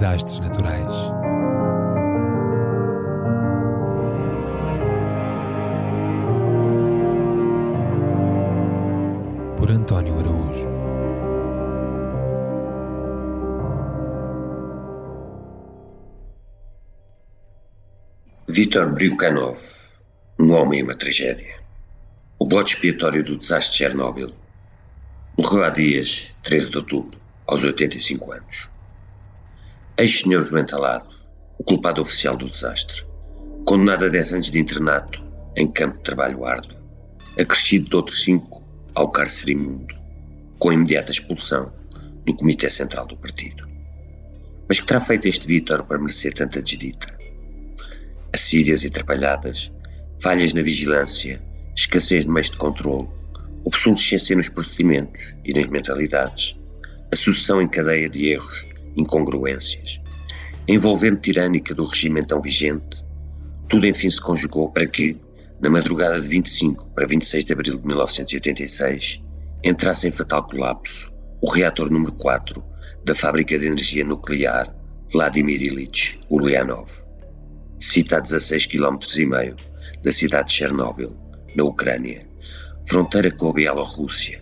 [0.00, 0.94] desastres naturais.
[9.58, 10.70] Por António Araújo.
[18.48, 19.58] Vítor Bryukhanov,
[20.40, 21.60] um homem e uma tragédia.
[22.38, 24.32] O bode expiatório do desastre de Chernobyl.
[25.38, 28.69] Morreu há dias, 13 de outubro, aos 85 anos.
[30.00, 31.06] Ex-senhor do entalado,
[31.58, 33.04] o culpado oficial do desastre,
[33.66, 35.22] condenado a 10 anos de internato
[35.54, 36.78] em campo de trabalho árduo,
[37.38, 38.64] acrescido de outros 5
[38.94, 39.94] ao cárcere imundo,
[40.58, 41.70] com imediata expulsão
[42.24, 43.68] do Comitê Central do Partido.
[44.66, 47.14] Mas que terá feito este Vítor para merecer tanta desdita?
[48.32, 49.70] Assírias e atrapalhadas,
[50.18, 51.38] falhas na vigilância,
[51.76, 53.06] escassez de meios de controle,
[53.66, 56.58] obsolescência nos procedimentos e nas mentalidades,
[57.12, 58.64] a sucessão em cadeia de erros,
[58.96, 60.00] incongruências,
[60.68, 63.04] a tirânica do regime então vigente,
[63.68, 65.20] tudo enfim se conjugou para que,
[65.60, 69.20] na madrugada de 25 para 26 de abril de 1986,
[69.64, 72.64] entrasse em fatal colapso o reator número 4
[73.04, 74.74] da fábrica de energia nuclear
[75.12, 76.88] Vladimir Ilyich Ulyanov.
[77.78, 79.56] Cita a 16 km e meio
[80.02, 81.16] da cidade de Chernobyl,
[81.56, 82.26] na Ucrânia,
[82.86, 84.40] fronteira com a Bielorrússia,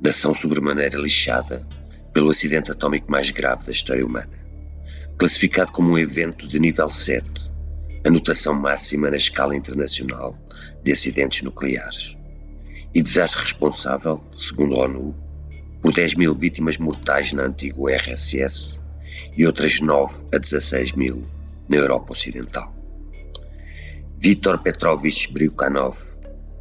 [0.00, 1.66] nação sobremaneira lixada
[2.12, 4.30] pelo acidente atómico mais grave da história humana.
[5.18, 7.52] Classificado como um evento de nível 7,
[8.06, 10.36] anotação máxima na escala internacional
[10.82, 12.16] de acidentes nucleares.
[12.94, 15.14] E desastre responsável, segundo a ONU,
[15.82, 18.80] por 10 mil vítimas mortais na antiga URSS
[19.36, 21.22] e outras 9 a 16 mil
[21.68, 22.74] na Europa Ocidental.
[24.18, 25.96] Viktor Petrovich Bryukhanov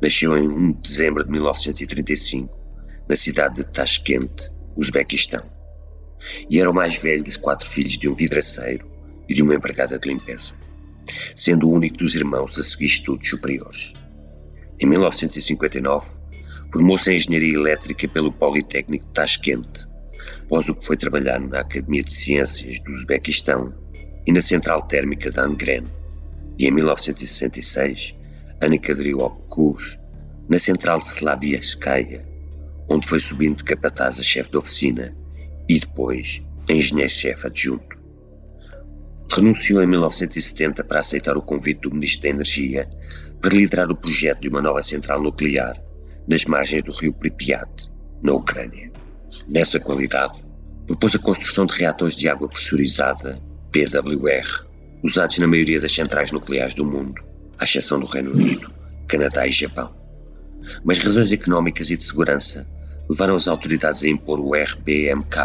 [0.01, 2.55] nasceu em 1 de dezembro de 1935
[3.09, 5.43] na cidade de Tashkent, Uzbequistão,
[6.49, 8.89] e era o mais velho dos quatro filhos de um vidraceiro
[9.27, 10.53] e de uma empregada de limpeza,
[11.35, 13.93] sendo o único dos irmãos a seguir estudos superiores.
[14.79, 16.17] Em 1959,
[16.71, 19.87] formou-se em Engenharia Elétrica pelo Politécnico de Tashkent,
[20.43, 23.73] após o que foi trabalhar na Academia de Ciências do Uzbequistão
[24.25, 25.83] e na Central Térmica de Angren,
[26.59, 28.15] e em 1966
[28.61, 29.47] Anika aderiu ao
[30.49, 32.26] na Central de Slaviaskaya,
[32.89, 35.15] onde foi subindo de capataz a chefe de oficina
[35.69, 37.97] e depois engenheiro-chefe adjunto.
[39.31, 42.89] Renunciou em 1970 para aceitar o convite do Ministro da Energia
[43.41, 45.75] para liderar o projeto de uma nova central nuclear
[46.27, 48.91] nas margens do rio Pripyat, na Ucrânia.
[49.49, 50.45] Nessa qualidade,
[50.85, 54.65] propôs a construção de reatores de água pressurizada, PWR,
[55.03, 57.21] usados na maioria das centrais nucleares do mundo,
[57.59, 58.71] à exceção do Reino Unido,
[59.07, 59.93] Canadá e Japão.
[60.83, 62.67] Mas razões económicas e de segurança
[63.09, 65.37] levaram as autoridades a impor o RBMK,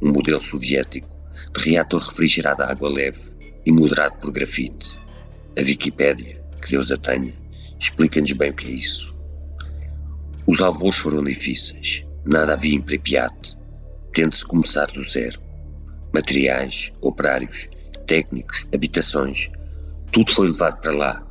[0.00, 1.08] um modelo soviético
[1.56, 3.32] de reator refrigerado a água leve
[3.64, 4.98] e moderado por grafite.
[5.56, 7.34] A Wikipédia, que Deus a tenha,
[7.78, 9.14] explica-nos bem o que é isso.
[10.46, 13.56] Os alvos foram difíceis, nada havia em Pripyat,
[14.12, 15.40] tendo-se começar do zero.
[16.12, 17.68] Materiais, operários,
[18.06, 19.50] técnicos, habitações,
[20.10, 21.26] tudo foi levado para lá,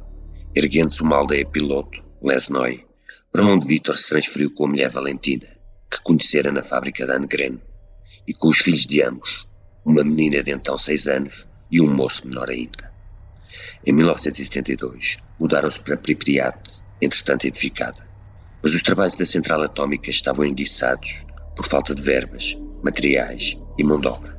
[0.55, 2.83] erguendo-se uma aldeia piloto, Lesnoy,
[3.31, 5.47] para onde Vítor se transferiu com a mulher Valentina,
[5.89, 7.61] que conhecera na fábrica de Angren,
[8.27, 9.47] e com os filhos de ambos,
[9.85, 12.91] uma menina de então seis anos e um moço menor ainda.
[13.85, 18.05] Em 1972, mudaram-se para Pripyat, entretanto edificada,
[18.61, 21.25] mas os trabalhos da central atómica estavam enguiçados
[21.55, 24.37] por falta de verbas, materiais e mão de obra.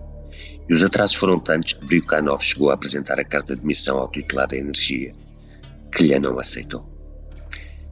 [0.69, 4.11] E os atrasos foram tantos que Bryukhanov chegou a apresentar a carta de missão ao
[4.11, 5.15] titular da energia,
[5.95, 6.92] que lhe não aceitou.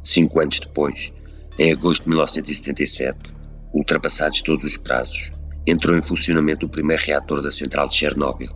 [0.03, 1.12] Cinco anos depois,
[1.59, 3.34] em agosto de 1977,
[3.72, 5.31] ultrapassados todos os prazos,
[5.66, 8.50] entrou em funcionamento o primeiro reator da central de Chernobyl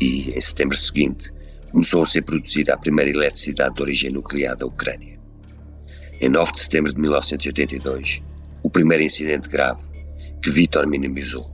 [0.00, 1.30] e, em setembro seguinte,
[1.70, 5.18] começou a ser produzida a primeira eletricidade de origem nuclear da Ucrânia.
[6.20, 8.22] Em 9 de setembro de 1982,
[8.62, 9.82] o primeiro incidente grave
[10.42, 11.48] que Vítor minimizou.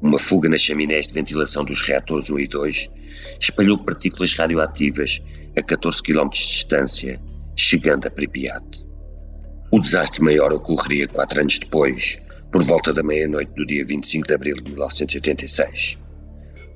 [0.00, 2.90] Uma fuga nas chaminés de ventilação dos reatores 1 e 2
[3.40, 5.20] espalhou partículas radioativas
[5.56, 7.20] a 14 km de distância,
[7.58, 8.86] chegando a Pripyat.
[9.72, 12.16] O desastre maior ocorreria quatro anos depois,
[12.52, 15.98] por volta da meia-noite do dia 25 de abril de 1986.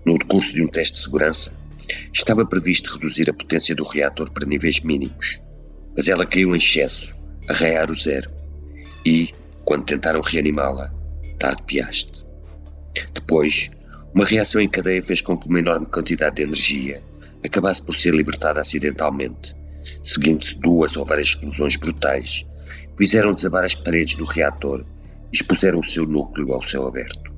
[0.05, 1.56] No decurso de um teste de segurança,
[2.12, 5.40] estava previsto reduzir a potência do reator para níveis mínimos,
[5.96, 7.14] mas ela caiu em excesso,
[7.49, 8.28] a raiar o zero,
[9.06, 9.31] e,
[9.64, 10.93] quando tentaram reanimá-la,
[11.38, 12.26] tarde piaste.
[13.14, 13.70] Depois,
[14.12, 17.00] uma reação em cadeia fez com que uma enorme quantidade de energia
[17.46, 19.62] acabasse por ser libertada acidentalmente,
[20.02, 22.46] seguindo-se duas ou várias explosões brutais
[22.99, 24.84] fizeram desabar as paredes do reator
[25.32, 27.32] e expuseram o seu núcleo ao céu aberto.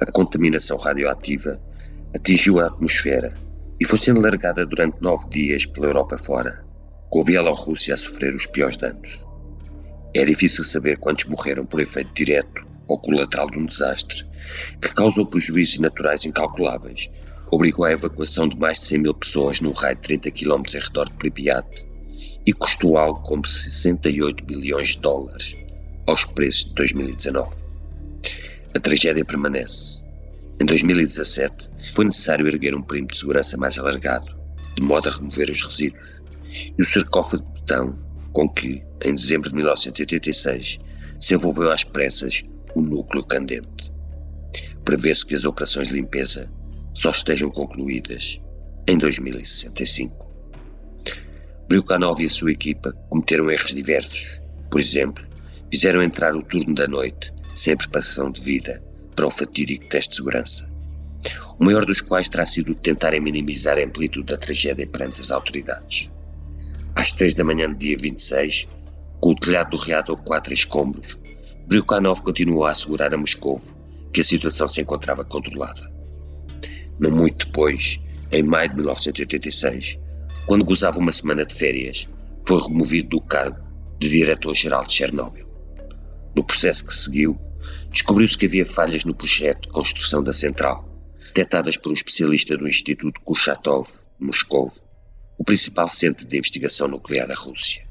[0.00, 1.60] A contaminação radioativa
[2.14, 3.30] atingiu a atmosfera
[3.78, 6.64] e foi sendo largada durante nove dias pela Europa fora,
[7.10, 9.26] com a Bielorrússia a sofrer os piores danos.
[10.14, 14.24] É difícil saber quantos morreram por efeito direto ou colateral de um desastre
[14.80, 17.10] que causou prejuízos naturais incalculáveis,
[17.50, 20.78] obrigou à evacuação de mais de 100 mil pessoas num raio de 30 km em
[20.78, 21.86] redor de Pripyat
[22.46, 25.56] e custou algo como 68 bilhões de dólares
[26.06, 27.66] aos preços de 2019.
[28.74, 30.04] A tragédia permanece.
[30.60, 34.34] Em 2017, foi necessário erguer um perímetro de segurança mais alargado,
[34.74, 36.22] de modo a remover os resíduos,
[36.78, 37.98] e o sarcófago de betão
[38.32, 40.78] com que, em dezembro de 1986,
[41.20, 42.44] se envolveu às pressas
[42.74, 43.92] o núcleo candente.
[44.84, 46.50] Prevê-se que as operações de limpeza
[46.96, 48.40] só estejam concluídas
[48.88, 50.32] em 2065.
[51.68, 54.42] Brilkanov e a sua equipa cometeram erros diversos.
[54.70, 55.22] Por exemplo,
[55.70, 58.82] fizeram entrar o turno da noite sem preparação devida
[59.14, 60.66] para o fatídico teste de segurança.
[61.58, 66.10] O maior dos quais terá sido tentarem minimizar a amplitude da tragédia perante as autoridades
[66.94, 68.66] às três da manhã do dia 26,
[69.20, 71.18] com o telhado do reator 4 escombros,
[71.66, 73.76] Bryukhanov continuou a assegurar a Moscovo
[74.14, 75.95] que a situação se encontrava controlada.
[76.98, 78.00] Não muito depois,
[78.32, 79.98] em maio de 1986,
[80.46, 82.08] quando gozava uma semana de férias,
[82.46, 83.60] foi removido do cargo
[83.98, 85.46] de diretor-geral de Chernobyl.
[86.34, 87.38] No processo que seguiu,
[87.90, 90.88] descobriu-se que havia falhas no projeto de construção da central,
[91.18, 93.86] detectadas por um especialista do Instituto Kurchatov,
[94.18, 94.70] de Moscou,
[95.38, 97.86] o principal centro de investigação nuclear da Rússia,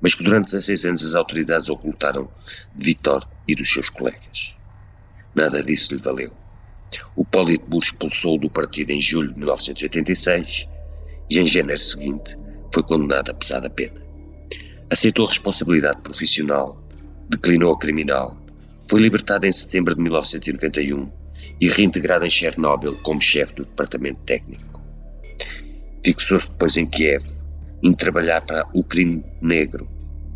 [0.00, 2.28] mas que durante 16 anos as autoridades ocultaram
[2.74, 4.56] de Vitor e dos seus colegas.
[5.34, 6.39] Nada disso lhe valeu.
[7.16, 10.68] O Politburo expulsou-o do partido em julho de 1986
[11.30, 12.36] e em janeiro seguinte
[12.72, 14.00] foi condenado a pesada pena.
[14.90, 16.82] Aceitou a responsabilidade profissional,
[17.28, 18.36] declinou a criminal,
[18.88, 21.10] foi libertado em setembro de 1991
[21.60, 24.80] e reintegrado em Chernobyl como chefe do departamento técnico.
[26.04, 27.24] Fixou-se depois em Kiev,
[27.82, 29.88] em trabalhar para o Crime Negro,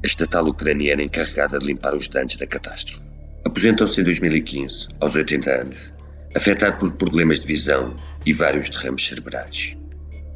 [0.03, 3.11] a estatal ucraniana encarregada de limpar os danos da catástrofe.
[3.45, 5.93] Aposentou-se em 2015, aos 80 anos,
[6.36, 7.94] afetado por problemas de visão
[8.26, 9.76] e vários derrames cerebrais.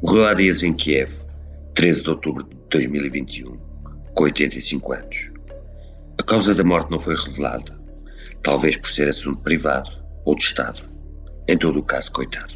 [0.01, 1.11] Morreu há dias em Kiev,
[1.73, 3.57] 13 de outubro de 2021,
[4.15, 5.31] com 85 anos.
[6.17, 7.71] A causa da morte não foi revelada,
[8.43, 9.91] talvez por ser assunto privado
[10.25, 10.81] ou de Estado.
[11.47, 12.53] Em todo o caso, coitado.